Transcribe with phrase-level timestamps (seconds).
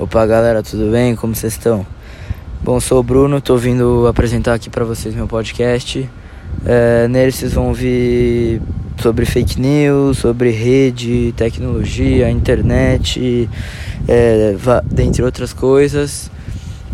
[0.00, 1.14] Opa galera, tudo bem?
[1.14, 1.84] Como vocês estão?
[2.64, 6.08] Bom, sou o Bruno, estou vindo apresentar aqui para vocês meu podcast.
[6.64, 8.62] É, nele vocês vão ouvir
[8.98, 13.46] sobre fake news, sobre rede, tecnologia, internet,
[14.08, 14.56] é,
[14.86, 16.30] dentre outras coisas.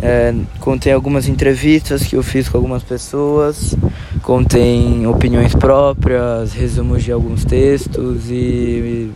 [0.03, 3.77] É, contém algumas entrevistas que eu fiz com algumas pessoas,
[4.21, 9.13] contém opiniões próprias, resumos de alguns textos e, e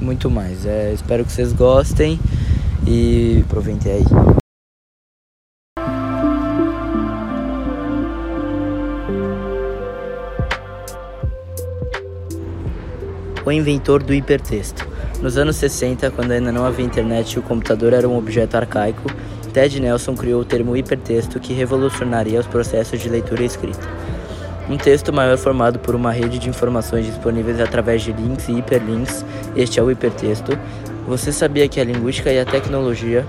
[0.00, 0.66] muito mais.
[0.66, 2.18] É, espero que vocês gostem
[2.88, 4.04] e aproveitem aí.
[13.44, 14.86] O inventor do hipertexto.
[15.20, 19.10] Nos anos 60, quando ainda não havia internet e o computador era um objeto arcaico,
[19.52, 23.86] Ted Nelson criou o termo hipertexto que revolucionaria os processos de leitura e escrita.
[24.68, 29.24] Um texto maior formado por uma rede de informações disponíveis através de links e hiperlinks,
[29.56, 30.52] este é o hipertexto,
[31.08, 33.26] você sabia que a linguística e a tecnologia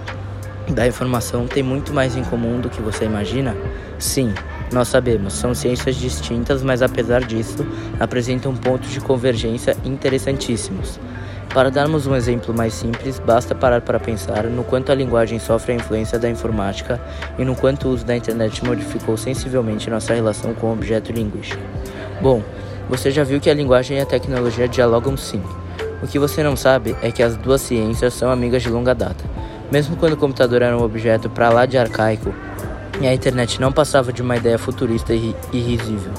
[0.67, 3.55] da informação têm muito mais em comum do que você imagina?
[3.97, 4.33] Sim,
[4.69, 7.65] nós sabemos, são ciências distintas, mas apesar disso,
[7.97, 10.99] apresentam pontos de convergência interessantíssimos.
[11.53, 15.71] Para darmos um exemplo mais simples, basta parar para pensar no quanto a linguagem sofre
[15.71, 16.99] a influência da informática
[17.37, 21.63] e no quanto o uso da internet modificou sensivelmente nossa relação com o objeto linguístico.
[22.21, 22.43] Bom,
[22.89, 25.41] você já viu que a linguagem e a tecnologia dialogam sim.
[26.01, 29.23] O que você não sabe é que as duas ciências são amigas de longa data.
[29.71, 32.33] Mesmo quando o computador era um objeto para lá de arcaico
[33.01, 36.11] e a internet não passava de uma ideia futurista e irrisível.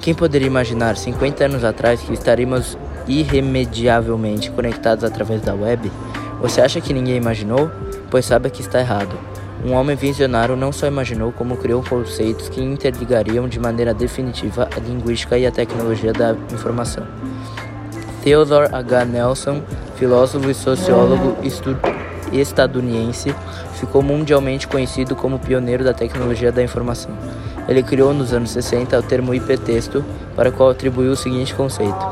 [0.00, 2.76] Quem poderia imaginar 50 anos atrás que estaríamos
[3.06, 5.92] irremediavelmente conectados através da web?
[6.40, 7.70] Você acha que ninguém imaginou?
[8.10, 9.14] Pois sabe que está errado.
[9.62, 14.80] Um homem visionário não só imaginou, como criou conceitos que interligariam de maneira definitiva a
[14.80, 17.06] linguística e a tecnologia da informação.
[18.22, 19.04] Theodore H.
[19.06, 19.62] Nelson,
[19.96, 21.38] filósofo e sociólogo
[22.32, 23.34] estadunidense,
[23.74, 27.10] ficou mundialmente conhecido como pioneiro da tecnologia da informação.
[27.66, 30.04] Ele criou nos anos 60 o termo hipertexto,
[30.36, 32.06] para o qual atribuiu o seguinte conceito: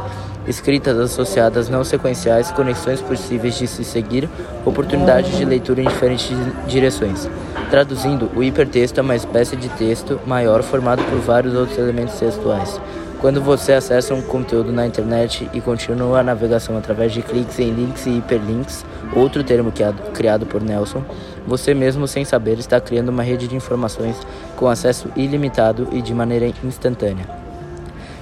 [0.47, 4.28] escritas associadas não sequenciais, conexões possíveis de se seguir,
[4.64, 6.30] oportunidades de leitura em diferentes
[6.66, 7.28] direções.
[7.70, 12.80] Traduzindo, o hipertexto é uma espécie de texto maior formado por vários outros elementos textuais.
[13.20, 17.72] Quando você acessa um conteúdo na internet e continua a navegação através de cliques em
[17.72, 21.02] links e hiperlinks, outro termo é criado por Nelson,
[21.44, 24.16] você mesmo sem saber está criando uma rede de informações
[24.54, 27.28] com acesso ilimitado e de maneira instantânea.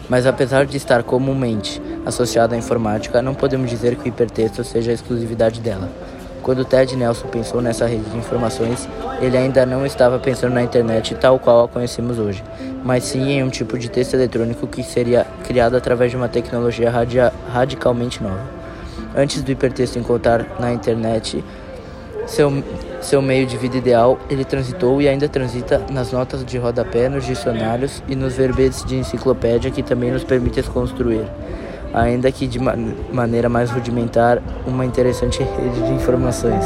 [0.08, 4.92] Mas apesar de estar comumente associado à informática, não podemos dizer que o hipertexto seja
[4.92, 5.90] a exclusividade dela.
[6.46, 8.88] Quando Ted Nelson pensou nessa rede de informações,
[9.20, 12.40] ele ainda não estava pensando na internet tal qual a conhecemos hoje,
[12.84, 16.88] mas sim em um tipo de texto eletrônico que seria criado através de uma tecnologia
[16.88, 18.38] radia radicalmente nova.
[19.16, 21.44] Antes do hipertexto encontrar na internet
[22.28, 22.62] seu,
[23.00, 27.26] seu meio de vida ideal, ele transitou e ainda transita nas notas de rodapé, nos
[27.26, 31.26] dicionários e nos verbetes de enciclopédia que também nos permite construir
[31.92, 36.64] ainda que de maneira mais rudimentar, uma interessante rede de informações.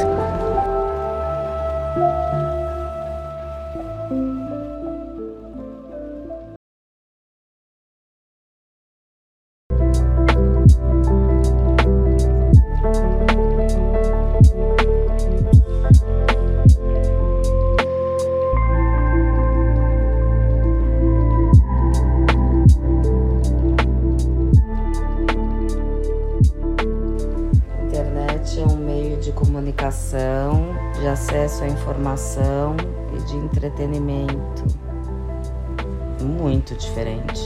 [32.51, 32.77] Informação
[33.17, 34.65] e de entretenimento.
[36.21, 37.41] Muito diferente.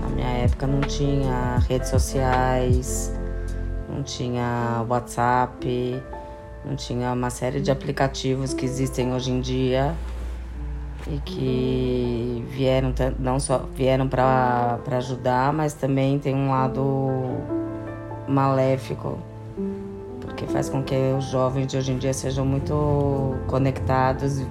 [0.00, 3.12] Na minha época não tinha redes sociais,
[3.88, 6.02] não tinha WhatsApp,
[6.64, 9.94] não tinha uma série de aplicativos que existem hoje em dia
[11.06, 17.10] e que vieram não só vieram para ajudar, mas também tem um lado
[18.26, 19.18] maléfico
[20.34, 24.42] porque faz com que os jovens de hoje em dia sejam muito conectados.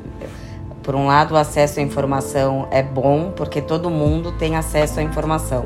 [0.82, 5.04] Por um lado, o acesso à informação é bom, porque todo mundo tem acesso à
[5.04, 5.66] informação.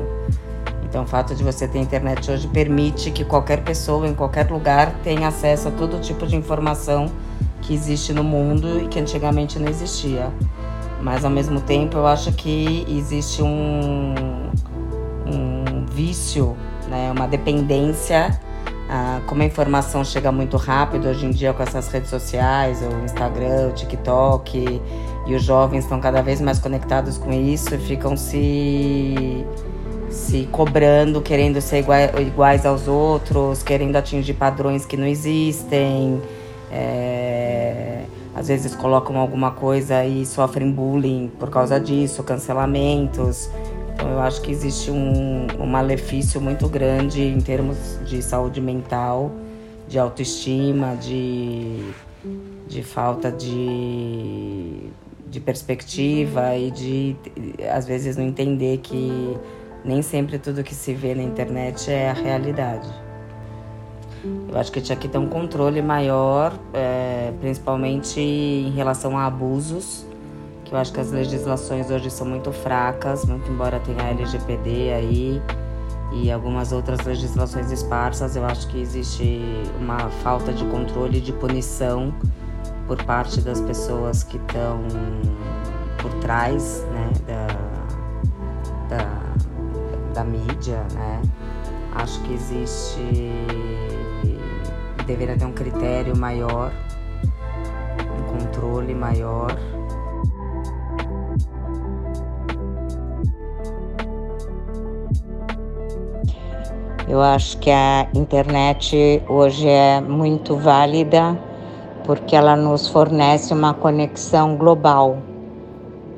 [0.84, 4.92] Então, o fato de você ter internet hoje permite que qualquer pessoa, em qualquer lugar,
[5.04, 7.10] tenha acesso a todo tipo de informação
[7.62, 10.32] que existe no mundo e que antigamente não existia.
[11.00, 14.14] Mas, ao mesmo tempo, eu acho que existe um,
[15.26, 16.56] um vício,
[16.88, 18.40] né, uma dependência
[18.88, 23.04] ah, como a informação chega muito rápido hoje em dia com essas redes sociais, o
[23.04, 24.80] Instagram, o TikTok,
[25.26, 29.44] e os jovens estão cada vez mais conectados com isso e ficam se,
[30.08, 31.84] se cobrando, querendo ser
[32.18, 36.22] iguais, aos outros, querendo atingir padrões que não existem.
[36.72, 38.04] É,
[38.34, 43.50] às vezes colocam alguma coisa e sofrem bullying por causa disso, cancelamentos.
[43.98, 49.32] Então eu acho que existe um, um malefício muito grande em termos de saúde mental,
[49.88, 51.92] de autoestima, de,
[52.68, 54.88] de falta de,
[55.26, 57.16] de perspectiva e de
[57.72, 59.36] às vezes não entender que
[59.84, 62.88] nem sempre tudo que se vê na internet é a realidade.
[64.48, 70.06] Eu acho que tinha que ter um controle maior, é, principalmente em relação a abusos,
[70.68, 74.92] que eu acho que as legislações hoje são muito fracas, muito embora tenha a LGPD
[74.92, 75.42] aí
[76.12, 79.42] e algumas outras legislações esparsas, eu acho que existe
[79.78, 82.14] uma falta de controle e de punição
[82.86, 84.82] por parte das pessoas que estão
[86.00, 91.20] por trás né, da, da, da mídia, né?
[91.94, 93.32] Acho que existe
[95.06, 96.70] deveria ter um critério maior,
[98.18, 99.56] um controle maior.
[107.08, 111.38] Eu acho que a internet hoje é muito válida
[112.04, 115.16] porque ela nos fornece uma conexão global.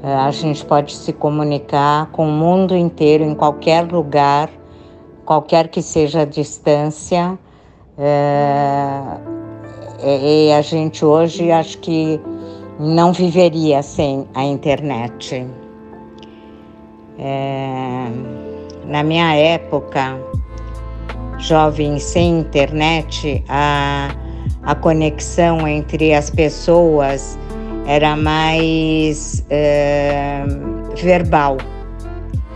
[0.03, 4.51] É, a gente pode se comunicar com o mundo inteiro, em qualquer lugar,
[5.25, 7.39] qualquer que seja a distância
[7.97, 8.93] é,
[10.03, 12.21] e a gente hoje acho que
[12.81, 15.47] não viveria sem a internet.
[17.17, 18.07] É,
[18.87, 20.19] na minha época,
[21.41, 24.15] jovem sem internet, a,
[24.63, 27.39] a conexão entre as pessoas
[27.87, 30.45] era mais é,
[30.97, 31.57] verbal,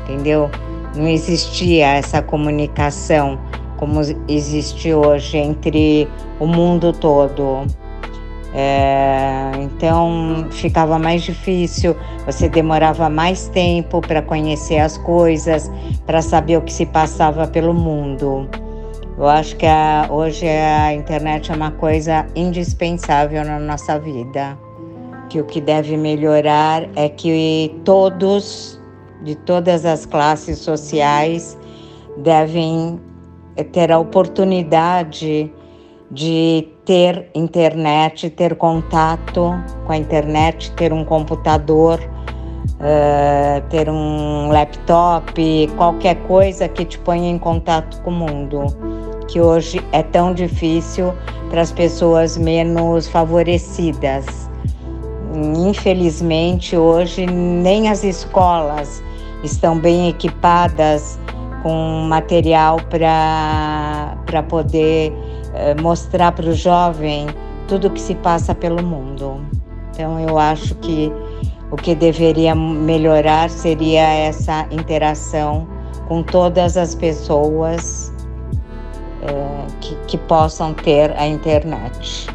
[0.03, 0.51] entendeu?
[0.95, 3.39] Não existia essa comunicação
[3.77, 6.09] como existe hoje entre
[6.39, 7.67] o mundo todo.
[8.57, 15.69] É, então ficava mais difícil, você demorava mais tempo para conhecer as coisas,
[16.07, 18.49] para saber o que se passava pelo mundo.
[19.17, 24.59] Eu acho que a, hoje a internet é uma coisa indispensável na nossa vida.
[25.29, 28.81] Que o que deve melhorar é que todos,
[29.23, 31.57] de todas as classes sociais,
[32.19, 33.01] devem
[33.73, 35.51] ter a oportunidade
[36.11, 39.53] de ter internet, ter contato
[39.87, 47.31] com a internet, ter um computador, uh, ter um laptop, qualquer coisa que te ponha
[47.31, 48.67] em contato com o mundo,
[49.29, 51.13] que hoje é tão difícil
[51.51, 54.25] para as pessoas menos favorecidas.
[55.57, 59.03] Infelizmente, hoje nem as escolas
[59.43, 61.19] estão bem equipadas
[61.63, 65.13] com material para poder
[65.55, 67.27] eh, mostrar para o jovem
[67.67, 69.41] tudo que se passa pelo mundo.
[69.91, 71.11] Então, eu acho que
[71.71, 75.67] o que deveria melhorar seria essa interação
[76.07, 78.14] com todas as pessoas
[79.25, 82.27] eh, que, que possam ter a internet.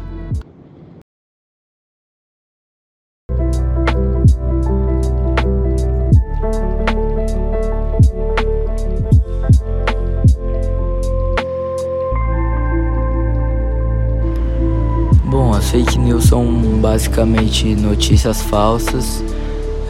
[15.70, 16.44] fake news são
[16.80, 19.22] basicamente notícias falsas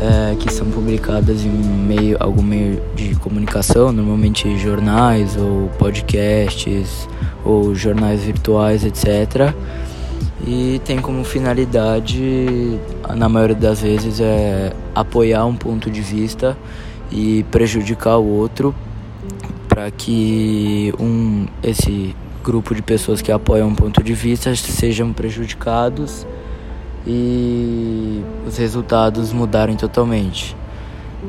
[0.00, 7.06] é, que são publicadas em meio, algum meio de comunicação, normalmente jornais ou podcasts
[7.44, 9.52] ou jornais virtuais, etc.
[10.46, 12.78] E tem como finalidade,
[13.14, 16.56] na maioria das vezes, é apoiar um ponto de vista
[17.12, 18.74] e prejudicar o outro
[19.68, 26.26] para que um esse grupo de pessoas que apoiam um ponto de vista sejam prejudicados
[27.06, 27.69] e
[28.50, 30.56] os resultados mudarem totalmente.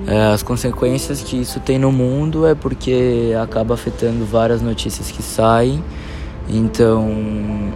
[0.08, 5.22] É, as consequências que isso tem no mundo é porque acaba afetando várias notícias que
[5.22, 5.84] saem,
[6.50, 7.08] então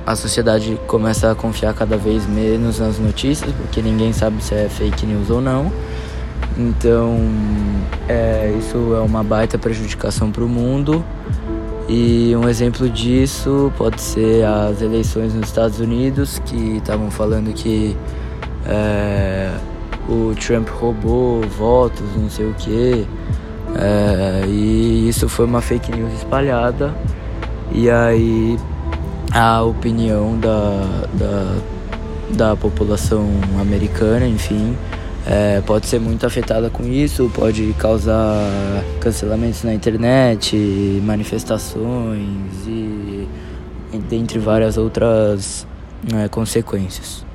[0.06, 4.68] a sociedade começa a confiar cada vez menos nas notícias, porque ninguém sabe se é
[4.70, 5.72] fake news ou não.
[6.58, 7.18] Então,
[8.08, 11.04] é, isso é uma baita prejudicação para o mundo.
[11.88, 17.96] E um exemplo disso pode ser as eleições nos Estados Unidos, que estavam falando que
[18.68, 19.52] é,
[20.08, 23.08] o Trump roubou votos, não sei o que.
[23.78, 26.94] É, e isso foi uma fake news espalhada.
[27.72, 28.58] E aí
[29.32, 31.58] a opinião da, da,
[32.30, 33.28] da população
[33.60, 34.78] americana, enfim,
[35.28, 38.40] é, pode ser muito afetada com isso, pode causar
[39.02, 40.56] cancelamentos na internet,
[41.04, 43.28] manifestações e
[44.08, 45.66] dentre várias outras
[46.14, 47.26] é, consequências.